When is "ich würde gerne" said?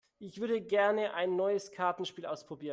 0.19-1.13